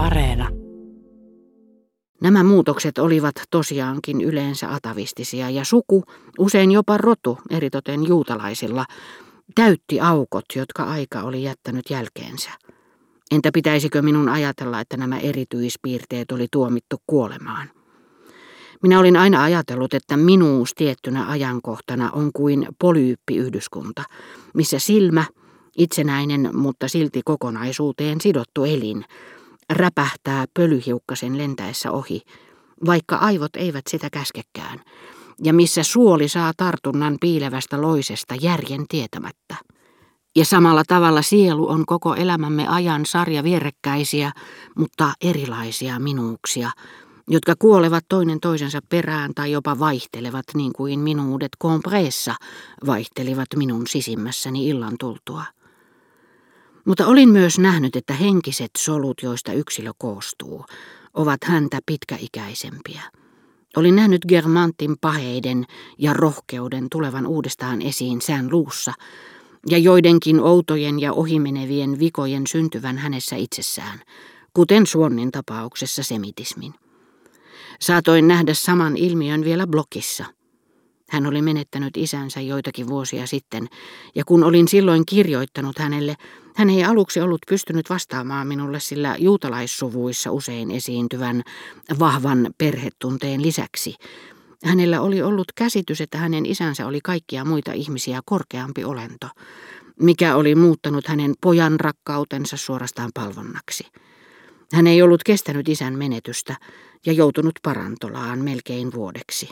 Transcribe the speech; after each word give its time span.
Areena. 0.00 0.48
Nämä 2.22 2.44
muutokset 2.44 2.98
olivat 2.98 3.34
tosiaankin 3.50 4.20
yleensä 4.20 4.74
atavistisia 4.74 5.50
ja 5.50 5.64
suku, 5.64 6.04
usein 6.38 6.72
jopa 6.72 6.98
rotu, 6.98 7.38
eritoten 7.50 8.06
juutalaisilla, 8.06 8.84
täytti 9.54 10.00
aukot, 10.00 10.44
jotka 10.56 10.84
aika 10.84 11.22
oli 11.22 11.42
jättänyt 11.42 11.90
jälkeensä. 11.90 12.50
Entä 13.30 13.50
pitäisikö 13.54 14.02
minun 14.02 14.28
ajatella, 14.28 14.80
että 14.80 14.96
nämä 14.96 15.18
erityispiirteet 15.18 16.32
oli 16.32 16.46
tuomittu 16.52 16.96
kuolemaan? 17.06 17.70
Minä 18.82 19.00
olin 19.00 19.16
aina 19.16 19.42
ajatellut, 19.42 19.94
että 19.94 20.16
minuus 20.16 20.74
tiettynä 20.74 21.28
ajankohtana 21.28 22.10
on 22.10 22.30
kuin 22.32 22.68
polyyppiyhdyskunta, 22.78 24.02
missä 24.54 24.78
silmä, 24.78 25.24
itsenäinen, 25.78 26.50
mutta 26.52 26.88
silti 26.88 27.20
kokonaisuuteen 27.24 28.20
sidottu 28.20 28.64
elin, 28.64 29.04
räpähtää 29.70 30.44
pölyhiukkasen 30.54 31.38
lentäessä 31.38 31.90
ohi, 31.90 32.22
vaikka 32.86 33.16
aivot 33.16 33.56
eivät 33.56 33.84
sitä 33.88 34.08
käskekään, 34.12 34.80
ja 35.44 35.52
missä 35.52 35.82
suoli 35.82 36.28
saa 36.28 36.52
tartunnan 36.56 37.16
piilevästä 37.20 37.82
loisesta 37.82 38.34
järjen 38.34 38.84
tietämättä. 38.88 39.56
Ja 40.36 40.44
samalla 40.44 40.82
tavalla 40.88 41.22
sielu 41.22 41.68
on 41.68 41.86
koko 41.86 42.14
elämämme 42.14 42.68
ajan 42.68 43.06
sarja 43.06 43.44
vierekkäisiä, 43.44 44.32
mutta 44.78 45.12
erilaisia 45.20 45.98
minuuksia, 45.98 46.70
jotka 47.28 47.54
kuolevat 47.58 48.04
toinen 48.08 48.40
toisensa 48.40 48.78
perään 48.88 49.34
tai 49.34 49.52
jopa 49.52 49.78
vaihtelevat 49.78 50.44
niin 50.54 50.72
kuin 50.72 51.00
minuudet 51.00 51.50
kompreessa 51.58 52.34
vaihtelivat 52.86 53.48
minun 53.56 53.86
sisimmässäni 53.86 54.68
illan 54.68 54.94
tultua. 55.00 55.44
Mutta 56.84 57.06
olin 57.06 57.28
myös 57.28 57.58
nähnyt, 57.58 57.96
että 57.96 58.14
henkiset 58.14 58.70
solut, 58.78 59.22
joista 59.22 59.52
yksilö 59.52 59.90
koostuu, 59.98 60.64
ovat 61.14 61.44
häntä 61.44 61.80
pitkäikäisempiä. 61.86 63.02
Olin 63.76 63.96
nähnyt 63.96 64.22
Germantin 64.28 64.96
paheiden 65.00 65.64
ja 65.98 66.12
rohkeuden 66.12 66.86
tulevan 66.90 67.26
uudestaan 67.26 67.82
esiin 67.82 68.20
sään 68.20 68.50
luussa, 68.50 68.92
ja 69.70 69.78
joidenkin 69.78 70.40
outojen 70.40 71.00
ja 71.00 71.12
ohimenevien 71.12 71.98
vikojen 71.98 72.46
syntyvän 72.46 72.98
hänessä 72.98 73.36
itsessään, 73.36 74.00
kuten 74.54 74.86
Suonnin 74.86 75.30
tapauksessa 75.30 76.02
semitismin. 76.02 76.74
Saatoin 77.80 78.28
nähdä 78.28 78.54
saman 78.54 78.96
ilmiön 78.96 79.44
vielä 79.44 79.66
blokissa– 79.66 80.24
hän 81.10 81.26
oli 81.26 81.42
menettänyt 81.42 81.96
isänsä 81.96 82.40
joitakin 82.40 82.88
vuosia 82.88 83.26
sitten, 83.26 83.68
ja 84.14 84.24
kun 84.24 84.44
olin 84.44 84.68
silloin 84.68 85.06
kirjoittanut 85.06 85.78
hänelle, 85.78 86.16
hän 86.56 86.70
ei 86.70 86.84
aluksi 86.84 87.20
ollut 87.20 87.40
pystynyt 87.48 87.90
vastaamaan 87.90 88.46
minulle, 88.46 88.80
sillä 88.80 89.16
juutalaissuvuissa 89.18 90.32
usein 90.32 90.70
esiintyvän 90.70 91.42
vahvan 91.98 92.50
perhetunteen 92.58 93.42
lisäksi. 93.42 93.94
Hänellä 94.64 95.00
oli 95.00 95.22
ollut 95.22 95.52
käsitys, 95.54 96.00
että 96.00 96.18
hänen 96.18 96.46
isänsä 96.46 96.86
oli 96.86 97.00
kaikkia 97.00 97.44
muita 97.44 97.72
ihmisiä 97.72 98.20
korkeampi 98.24 98.84
olento, 98.84 99.26
mikä 100.00 100.36
oli 100.36 100.54
muuttanut 100.54 101.06
hänen 101.06 101.34
pojan 101.40 101.80
rakkautensa 101.80 102.56
suorastaan 102.56 103.10
palvonnaksi. 103.14 103.86
Hän 104.72 104.86
ei 104.86 105.02
ollut 105.02 105.22
kestänyt 105.24 105.68
isän 105.68 105.94
menetystä 105.94 106.56
ja 107.06 107.12
joutunut 107.12 107.54
parantolaan 107.62 108.38
melkein 108.38 108.92
vuodeksi. 108.92 109.48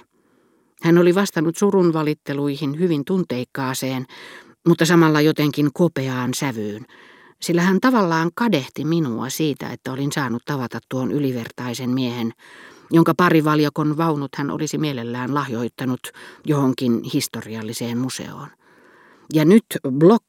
Hän 0.82 0.98
oli 0.98 1.14
vastannut 1.14 1.56
surun 1.56 1.92
valitteluihin 1.92 2.78
hyvin 2.78 3.04
tunteikkaaseen, 3.04 4.06
mutta 4.68 4.84
samalla 4.84 5.20
jotenkin 5.20 5.70
kopeaan 5.72 6.34
sävyyn, 6.34 6.86
sillä 7.42 7.62
hän 7.62 7.80
tavallaan 7.80 8.30
kadehti 8.34 8.84
minua 8.84 9.28
siitä, 9.28 9.70
että 9.70 9.92
olin 9.92 10.12
saanut 10.12 10.42
tavata 10.44 10.78
tuon 10.88 11.12
ylivertaisen 11.12 11.90
miehen, 11.90 12.32
jonka 12.90 13.14
parivaljakon 13.16 13.96
vaunut 13.96 14.30
hän 14.36 14.50
olisi 14.50 14.78
mielellään 14.78 15.34
lahjoittanut 15.34 16.00
johonkin 16.46 17.00
historialliseen 17.14 17.98
museoon. 17.98 18.48
Ja 19.34 19.44
nyt 19.44 19.64
Block 19.90 20.26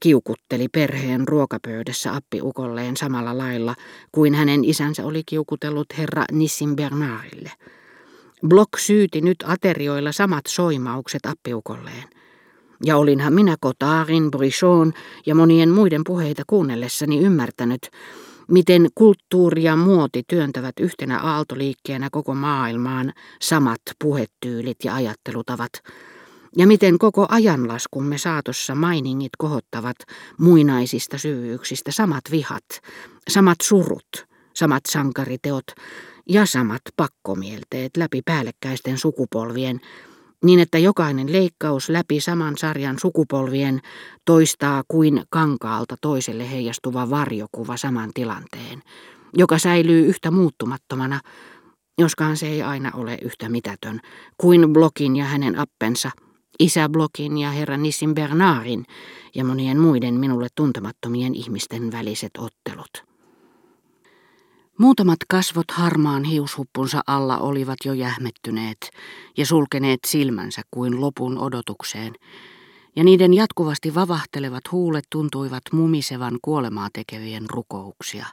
kiukutteli 0.00 0.68
perheen 0.68 1.28
ruokapöydässä 1.28 2.14
appiukolleen 2.14 2.96
samalla 2.96 3.38
lailla 3.38 3.74
kuin 4.12 4.34
hänen 4.34 4.64
isänsä 4.64 5.06
oli 5.06 5.22
kiukutellut 5.26 5.86
herra 5.98 6.24
Nissin 6.32 6.76
Bernardille– 6.76 7.52
Block 8.48 8.78
syyti 8.78 9.20
nyt 9.20 9.36
aterioilla 9.46 10.12
samat 10.12 10.46
soimaukset 10.48 11.26
appiukolleen. 11.26 12.04
Ja 12.84 12.96
olinhan 12.96 13.32
minä 13.32 13.56
Kotarin, 13.60 14.30
Brichon 14.30 14.92
ja 15.26 15.34
monien 15.34 15.70
muiden 15.70 16.02
puheita 16.06 16.42
kuunnellessani 16.46 17.18
ymmärtänyt, 17.20 17.90
miten 18.48 18.88
kulttuuri 18.94 19.62
ja 19.62 19.76
muoti 19.76 20.22
työntävät 20.28 20.74
yhtenä 20.80 21.18
aaltoliikkeenä 21.18 22.08
koko 22.12 22.34
maailmaan 22.34 23.12
samat 23.42 23.80
puhetyylit 24.04 24.76
ja 24.84 24.94
ajattelutavat, 24.94 25.72
ja 26.56 26.66
miten 26.66 26.98
koko 26.98 27.26
ajanlaskumme 27.28 28.18
saatossa 28.18 28.74
mainingit 28.74 29.32
kohottavat 29.38 29.96
muinaisista 30.38 31.18
syvyyksistä 31.18 31.92
samat 31.92 32.24
vihat, 32.30 32.64
samat 33.28 33.58
surut, 33.62 34.26
samat 34.54 34.82
sankariteot, 34.88 35.66
ja 36.28 36.46
samat 36.46 36.82
pakkomielteet 36.96 37.96
läpi 37.96 38.22
päällekkäisten 38.24 38.98
sukupolvien, 38.98 39.80
niin 40.44 40.60
että 40.60 40.78
jokainen 40.78 41.32
leikkaus 41.32 41.88
läpi 41.88 42.20
saman 42.20 42.58
sarjan 42.58 42.98
sukupolvien 42.98 43.80
toistaa 44.24 44.82
kuin 44.88 45.22
kankaalta 45.28 45.96
toiselle 46.00 46.50
heijastuva 46.50 47.10
varjokuva 47.10 47.76
saman 47.76 48.10
tilanteen, 48.14 48.82
joka 49.34 49.58
säilyy 49.58 50.06
yhtä 50.06 50.30
muuttumattomana, 50.30 51.20
joskaan 51.98 52.36
se 52.36 52.46
ei 52.46 52.62
aina 52.62 52.90
ole 52.94 53.18
yhtä 53.22 53.48
mitätön, 53.48 54.00
kuin 54.36 54.72
Blokin 54.72 55.16
ja 55.16 55.24
hänen 55.24 55.58
appensa, 55.58 56.10
isä 56.58 56.88
Blokin 56.88 57.38
ja 57.38 57.50
herra 57.50 57.76
Nissin 57.76 58.14
Bernardin 58.14 58.84
ja 59.34 59.44
monien 59.44 59.78
muiden 59.78 60.14
minulle 60.14 60.48
tuntemattomien 60.54 61.34
ihmisten 61.34 61.92
väliset 61.92 62.30
ottelut. 62.38 63.15
Muutamat 64.78 65.18
kasvot 65.28 65.70
harmaan 65.70 66.24
hiushuppunsa 66.24 67.00
alla 67.06 67.38
olivat 67.38 67.76
jo 67.84 67.92
jähmettyneet 67.92 68.90
ja 69.36 69.46
sulkeneet 69.46 70.00
silmänsä 70.06 70.62
kuin 70.70 71.00
lopun 71.00 71.38
odotukseen, 71.38 72.12
ja 72.96 73.04
niiden 73.04 73.34
jatkuvasti 73.34 73.94
vavahtelevat 73.94 74.72
huulet 74.72 75.04
tuntuivat 75.10 75.62
mumisevan 75.72 76.38
kuolemaa 76.42 76.88
tekevien 76.92 77.50
rukouksia. 77.50 78.26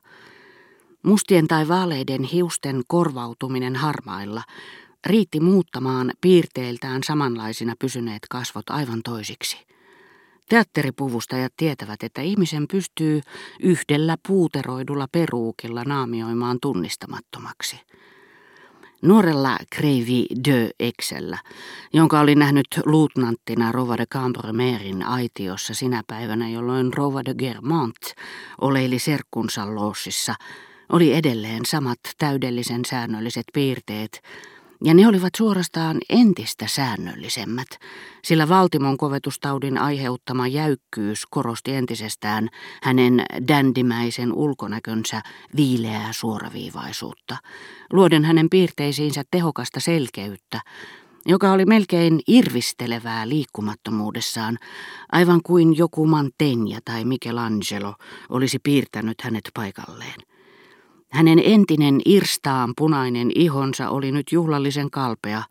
Mustien 1.04 1.48
tai 1.48 1.68
vaaleiden 1.68 2.24
hiusten 2.24 2.82
korvautuminen 2.88 3.76
harmailla 3.76 4.44
riitti 5.06 5.40
muuttamaan 5.40 6.12
piirteiltään 6.22 7.04
samanlaisina 7.04 7.74
pysyneet 7.80 8.22
kasvot 8.30 8.70
aivan 8.70 9.02
toisiksi. 9.04 9.58
Teatteripuvustajat 10.50 11.54
tietävät, 11.58 12.04
että 12.04 12.22
ihmisen 12.22 12.68
pystyy 12.68 13.22
yhdellä 13.60 14.18
puuteroidulla 14.28 15.08
peruukilla 15.12 15.84
naamioimaan 15.84 16.58
tunnistamattomaksi. 16.62 17.80
Nuorella 19.02 19.58
Kreivi 19.76 20.26
de 20.46 20.70
Excellä, 20.80 21.38
jonka 21.94 22.20
oli 22.20 22.36
nähnyt 22.36 22.68
luutnanttina 22.86 23.72
Rova 23.72 23.98
de 23.98 24.06
Cambremerin 24.06 25.04
aitiossa 25.04 25.74
sinä 25.74 26.04
päivänä, 26.08 26.50
jolloin 26.50 26.94
Rova 26.94 27.22
de 27.26 27.34
Germant 27.34 28.14
oleili 28.62 29.00
serkkunsa 29.00 29.76
loossissa, 29.76 30.36
oli 30.90 31.14
edelleen 31.14 31.66
samat 31.66 32.00
täydellisen 32.18 32.86
säännölliset 32.86 33.46
piirteet, 33.54 34.22
ja 34.84 34.94
ne 34.94 35.08
olivat 35.08 35.34
suorastaan 35.38 35.98
entistä 36.10 36.68
säännöllisemmät, 36.68 37.68
sillä 38.24 38.50
valtimon 38.50 38.98
kovetustaudin 38.98 39.78
aiheuttama 39.78 40.48
jäykkyys 40.48 41.26
korosti 41.30 41.74
entisestään 41.76 42.50
hänen 42.84 43.26
dändimäisen 43.48 44.34
ulkonäkönsä 44.34 45.22
viileää 45.56 46.14
suoraviivaisuutta, 46.14 47.38
luoden 47.94 48.26
hänen 48.26 48.50
piirteisiinsä 48.50 49.24
tehokasta 49.32 49.80
selkeyttä, 49.80 50.62
joka 51.26 51.52
oli 51.52 51.66
melkein 51.66 52.20
irvistelevää 52.28 53.30
liikkumattomuudessaan, 53.30 54.58
aivan 55.12 55.42
kuin 55.44 55.78
joku 55.78 56.08
Mantegna 56.08 56.80
tai 56.86 57.06
Michelangelo 57.06 57.96
olisi 58.30 58.60
piirtänyt 58.60 59.22
hänet 59.22 59.50
paikalleen. 59.54 60.33
Hänen 61.14 61.40
entinen 61.44 62.02
irstaan 62.06 62.74
punainen 62.78 63.32
ihonsa 63.36 63.90
oli 63.90 64.12
nyt 64.12 64.32
juhlallisen 64.32 64.92
kalpea, 64.92 65.44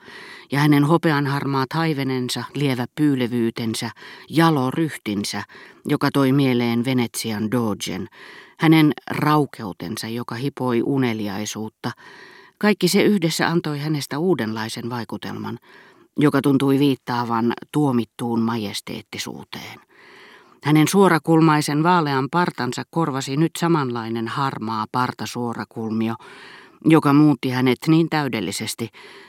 ja 0.52 0.60
hänen 0.60 0.84
hopeanharmaat 0.84 1.72
haivenensa, 1.72 2.44
lievä 2.54 2.86
pyylevyytensä, 2.94 3.90
jalo 4.28 4.70
ryhtinsä, 4.70 5.42
joka 5.84 6.10
toi 6.12 6.32
mieleen 6.32 6.84
Venetsian 6.84 7.50
Dogen, 7.50 8.08
hänen 8.58 8.92
raukeutensa, 9.10 10.08
joka 10.08 10.34
hipoi 10.34 10.82
uneliaisuutta, 10.86 11.90
kaikki 12.58 12.88
se 12.88 13.02
yhdessä 13.02 13.48
antoi 13.48 13.78
hänestä 13.78 14.18
uudenlaisen 14.18 14.90
vaikutelman, 14.90 15.58
joka 16.18 16.40
tuntui 16.42 16.78
viittaavan 16.78 17.52
tuomittuun 17.72 18.40
majesteettisuuteen. 18.40 19.91
Hänen 20.64 20.88
suorakulmaisen 20.88 21.82
vaalean 21.82 22.28
partansa 22.30 22.82
korvasi 22.90 23.36
nyt 23.36 23.50
samanlainen 23.58 24.28
harmaa 24.28 24.86
partasuorakulmio, 24.92 26.14
joka 26.84 27.12
muutti 27.12 27.50
hänet 27.50 27.78
niin 27.88 28.08
täydellisesti, 28.10 28.88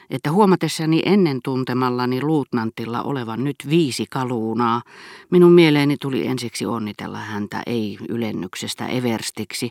että 0.10 0.32
huomatessani 0.32 1.02
ennen 1.06 1.40
tuntemallani 1.44 2.22
luutnantilla 2.22 3.02
olevan 3.02 3.44
nyt 3.44 3.56
viisi 3.70 4.06
kaluunaa, 4.10 4.82
minun 5.30 5.52
mieleeni 5.52 5.96
tuli 6.02 6.28
ensiksi 6.28 6.66
onnitella 6.66 7.18
häntä 7.18 7.64
ei 7.66 7.98
ylennyksestä 8.10 8.88
Everstiksi, 8.88 9.70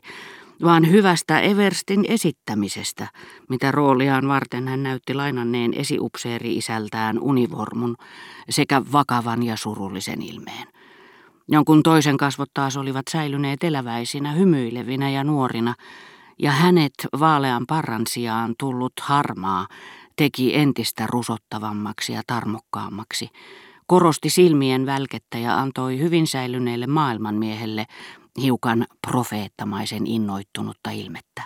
vaan 0.65 0.91
hyvästä 0.91 1.41
Everstin 1.41 2.05
esittämisestä, 2.09 3.09
mitä 3.49 3.71
rooliaan 3.71 4.29
varten 4.29 4.69
hän 4.69 4.83
näytti 4.83 5.15
lainanneen 5.15 5.75
esiupseeri 5.75 6.57
isältään 6.57 7.19
univormun 7.21 7.97
sekä 8.51 8.83
vakavan 8.93 9.43
ja 9.43 9.57
surullisen 9.57 10.23
ilmeen. 10.23 10.72
Jonkun 11.49 11.83
toisen 11.83 12.17
kasvot 12.17 12.51
taas 12.55 12.77
olivat 12.77 13.05
säilyneet 13.11 13.65
eläväisinä, 13.65 14.33
hymyilevinä 14.33 15.11
ja 15.11 15.25
nuorina, 15.25 15.75
ja 16.39 16.51
hänet 16.51 16.93
vaalean 17.21 17.67
parran 17.67 18.03
sijaan 18.09 18.55
tullut 18.59 18.93
harmaa 19.01 19.67
teki 20.17 20.57
entistä 20.57 21.07
rusottavammaksi 21.07 22.13
ja 22.13 22.23
tarmokkaammaksi, 22.27 23.29
korosti 23.87 24.31
silmien 24.31 24.87
välkettä 24.87 25.39
ja 25.39 25.59
antoi 25.59 25.99
hyvin 25.99 26.27
säilyneelle 26.27 26.87
maailmanmiehelle 26.87 27.87
hiukan 28.43 28.87
profeettamaisen 29.09 30.07
innoittunutta 30.07 30.91
ilmettä. 30.91 31.43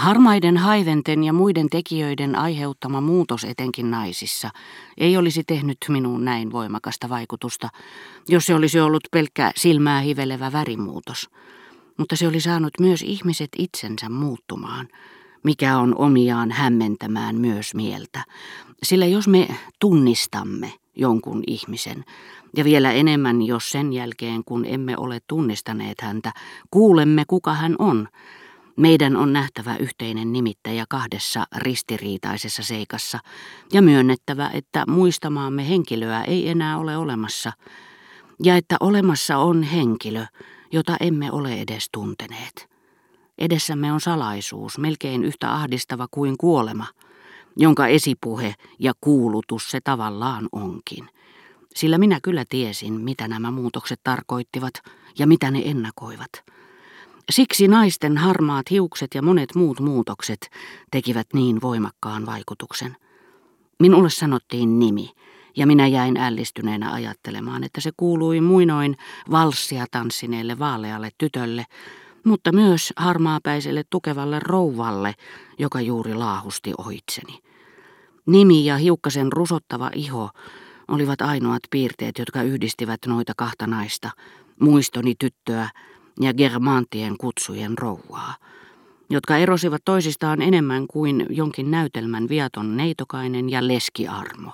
Harmaiden 0.00 0.56
haiventen 0.56 1.24
ja 1.24 1.32
muiden 1.32 1.68
tekijöiden 1.68 2.38
aiheuttama 2.38 3.00
muutos 3.00 3.44
etenkin 3.44 3.90
naisissa 3.90 4.50
ei 4.98 5.16
olisi 5.16 5.44
tehnyt 5.44 5.78
minuun 5.88 6.24
näin 6.24 6.52
voimakasta 6.52 7.08
vaikutusta, 7.08 7.68
jos 8.28 8.46
se 8.46 8.54
olisi 8.54 8.80
ollut 8.80 9.02
pelkkä 9.10 9.52
silmää 9.56 10.00
hivelevä 10.00 10.52
värimuutos. 10.52 11.30
Mutta 11.98 12.16
se 12.16 12.28
oli 12.28 12.40
saanut 12.40 12.70
myös 12.80 13.02
ihmiset 13.02 13.48
itsensä 13.58 14.08
muuttumaan, 14.08 14.88
mikä 15.42 15.78
on 15.78 15.94
omiaan 15.98 16.50
hämmentämään 16.50 17.36
myös 17.36 17.74
mieltä. 17.74 18.24
Sillä 18.82 19.06
jos 19.06 19.28
me 19.28 19.48
tunnistamme 19.80 20.72
jonkun 20.96 21.42
ihmisen, 21.46 22.04
ja 22.56 22.64
vielä 22.64 22.92
enemmän, 22.92 23.42
jos 23.42 23.70
sen 23.70 23.92
jälkeen, 23.92 24.44
kun 24.44 24.64
emme 24.64 24.94
ole 24.96 25.18
tunnistaneet 25.26 26.00
häntä, 26.00 26.32
kuulemme 26.70 27.24
kuka 27.28 27.54
hän 27.54 27.76
on, 27.78 28.08
meidän 28.80 29.16
on 29.16 29.32
nähtävä 29.32 29.76
yhteinen 29.76 30.32
nimittäjä 30.32 30.84
kahdessa 30.88 31.46
ristiriitaisessa 31.56 32.62
seikassa 32.62 33.18
ja 33.72 33.82
myönnettävä, 33.82 34.50
että 34.54 34.84
muistamaamme 34.88 35.68
henkilöä 35.68 36.22
ei 36.22 36.48
enää 36.48 36.78
ole 36.78 36.96
olemassa 36.96 37.52
ja 38.42 38.56
että 38.56 38.76
olemassa 38.80 39.38
on 39.38 39.62
henkilö, 39.62 40.26
jota 40.72 40.96
emme 41.00 41.32
ole 41.32 41.60
edes 41.60 41.88
tunteneet. 41.92 42.70
Edessämme 43.38 43.92
on 43.92 44.00
salaisuus, 44.00 44.78
melkein 44.78 45.24
yhtä 45.24 45.52
ahdistava 45.54 46.06
kuin 46.10 46.38
kuolema, 46.38 46.86
jonka 47.56 47.86
esipuhe 47.86 48.54
ja 48.78 48.92
kuulutus 49.00 49.70
se 49.70 49.80
tavallaan 49.80 50.48
onkin. 50.52 51.08
Sillä 51.74 51.98
minä 51.98 52.18
kyllä 52.22 52.44
tiesin, 52.48 53.00
mitä 53.00 53.28
nämä 53.28 53.50
muutokset 53.50 54.00
tarkoittivat 54.04 54.74
ja 55.18 55.26
mitä 55.26 55.50
ne 55.50 55.62
ennakoivat. 55.64 56.59
Siksi 57.30 57.68
naisten 57.68 58.18
harmaat 58.18 58.70
hiukset 58.70 59.14
ja 59.14 59.22
monet 59.22 59.54
muut 59.54 59.80
muutokset 59.80 60.50
tekivät 60.90 61.26
niin 61.32 61.60
voimakkaan 61.60 62.26
vaikutuksen. 62.26 62.96
Minulle 63.80 64.10
sanottiin 64.10 64.78
nimi, 64.78 65.10
ja 65.56 65.66
minä 65.66 65.86
jäin 65.86 66.16
ällistyneenä 66.16 66.92
ajattelemaan, 66.92 67.64
että 67.64 67.80
se 67.80 67.90
kuului 67.96 68.40
muinoin 68.40 68.96
valssia 69.30 69.86
tanssineelle 69.90 70.58
vaalealle 70.58 71.10
tytölle, 71.18 71.64
mutta 72.24 72.52
myös 72.52 72.92
harmaapäiselle 72.96 73.82
tukevalle 73.90 74.38
rouvalle, 74.42 75.14
joka 75.58 75.80
juuri 75.80 76.14
laahusti 76.14 76.72
ohitseni. 76.78 77.38
Nimi 78.26 78.64
ja 78.64 78.76
hiukkasen 78.76 79.32
rusottava 79.32 79.90
iho 79.94 80.30
olivat 80.88 81.20
ainoat 81.22 81.62
piirteet, 81.70 82.18
jotka 82.18 82.42
yhdistivät 82.42 83.00
noita 83.06 83.32
kahta 83.36 83.66
naista, 83.66 84.10
muistoni 84.60 85.14
tyttöä 85.18 85.68
ja 86.20 86.34
Germantien 86.34 87.18
kutsujen 87.18 87.78
rouvaa, 87.78 88.34
jotka 89.10 89.36
erosivat 89.36 89.82
toisistaan 89.84 90.42
enemmän 90.42 90.86
kuin 90.86 91.26
jonkin 91.30 91.70
näytelmän 91.70 92.28
viaton 92.28 92.76
neitokainen 92.76 93.50
ja 93.50 93.68
leskiarmo. 93.68 94.52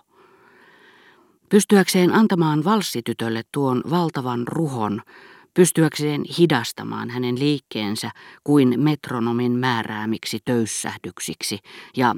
Pystyäkseen 1.48 2.14
antamaan 2.14 2.64
valssitytölle 2.64 3.42
tuon 3.52 3.82
valtavan 3.90 4.48
ruhon, 4.48 5.02
pystyäkseen 5.54 6.22
hidastamaan 6.38 7.10
hänen 7.10 7.38
liikkeensä 7.38 8.10
kuin 8.44 8.74
metronomin 8.80 9.52
määräämiksi 9.52 10.38
töyssähdyksiksi 10.44 11.58
ja 11.96 12.14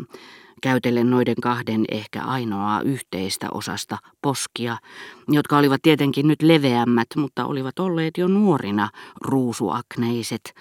käytellen 0.62 1.10
noiden 1.10 1.34
kahden 1.43 1.84
ehkä 1.90 2.22
ainoaa 2.22 2.81
yhteistä 2.81 3.49
osasta 3.52 3.99
poskia, 4.22 4.76
jotka 5.28 5.58
olivat 5.58 5.82
tietenkin 5.82 6.28
nyt 6.28 6.43
leveämmät, 6.43 7.06
mutta 7.16 7.44
olivat 7.44 7.78
olleet 7.78 8.19
jo 8.19 8.28
nuorina 8.28 8.88
ruusuakneiset, 9.20 10.55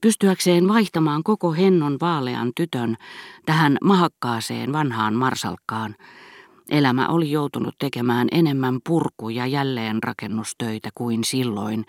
pystyäkseen 0.00 0.68
vaihtamaan 0.68 1.22
koko 1.22 1.52
hennon 1.52 1.96
vaalean 2.00 2.52
tytön 2.56 2.96
tähän 3.46 3.76
mahakkaaseen 3.84 4.72
vanhaan 4.72 5.14
marsalkkaan. 5.14 5.94
Elämä 6.70 7.08
oli 7.08 7.30
joutunut 7.30 7.74
tekemään 7.78 8.28
enemmän 8.32 8.78
purku- 8.88 9.28
ja 9.28 9.46
jälleenrakennustöitä 9.46 10.90
kuin 10.94 11.24
silloin, 11.24 11.84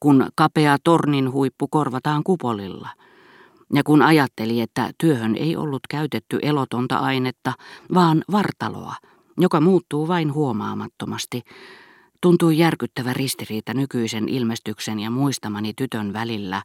kun 0.00 0.26
kapea 0.34 0.76
tornin 0.84 1.32
huippu 1.32 1.68
korvataan 1.68 2.22
kupolilla– 2.24 2.88
ja 3.74 3.82
kun 3.84 4.02
ajatteli, 4.02 4.60
että 4.60 4.90
työhön 4.98 5.36
ei 5.36 5.56
ollut 5.56 5.82
käytetty 5.90 6.38
elotonta 6.42 6.96
ainetta, 6.96 7.52
vaan 7.94 8.24
vartaloa, 8.32 8.94
joka 9.40 9.60
muuttuu 9.60 10.08
vain 10.08 10.34
huomaamattomasti, 10.34 11.42
tuntui 12.20 12.58
järkyttävä 12.58 13.12
ristiriita 13.12 13.74
nykyisen 13.74 14.28
ilmestyksen 14.28 15.00
ja 15.00 15.10
muistamani 15.10 15.72
tytön 15.74 16.12
välillä, 16.12 16.62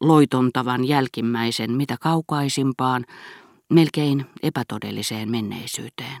loitontavan 0.00 0.88
jälkimmäisen 0.88 1.72
mitä 1.72 1.96
kaukaisimpaan, 2.00 3.04
melkein 3.70 4.26
epätodelliseen 4.42 5.30
menneisyyteen. 5.30 6.16